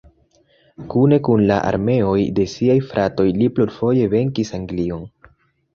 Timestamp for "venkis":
4.17-4.55